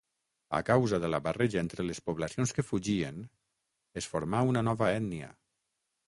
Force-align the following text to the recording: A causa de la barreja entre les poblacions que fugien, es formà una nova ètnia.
A 0.59 0.59
causa 0.67 0.97
de 1.01 1.09
la 1.13 1.17
barreja 1.25 1.59
entre 1.65 1.83
les 1.89 1.99
poblacions 2.09 2.53
que 2.59 2.65
fugien, 2.69 3.19
es 4.03 4.07
formà 4.15 4.41
una 4.53 4.63
nova 4.69 4.89
ètnia. 4.95 5.29